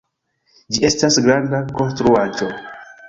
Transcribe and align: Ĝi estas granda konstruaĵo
Ĝi 0.77 0.81
estas 0.89 1.19
granda 1.27 1.59
konstruaĵo 1.81 2.49